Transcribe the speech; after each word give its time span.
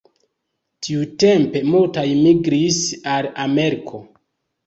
Tiutempe 0.85 1.61
multaj 1.73 2.05
migris 2.21 2.79
al 3.17 3.27
Ameriko. 3.45 4.01